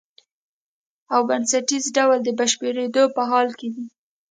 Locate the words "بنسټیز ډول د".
1.29-2.29